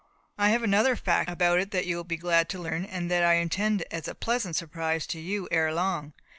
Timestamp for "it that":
1.59-1.85